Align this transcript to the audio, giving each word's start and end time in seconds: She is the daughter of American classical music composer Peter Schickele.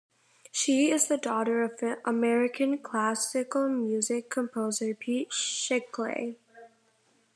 She 0.51 0.89
is 0.89 1.09
the 1.09 1.17
daughter 1.17 1.61
of 1.61 1.79
American 2.05 2.79
classical 2.79 3.69
music 3.69 4.31
composer 4.31 4.95
Peter 4.95 5.29
Schickele. 5.29 6.37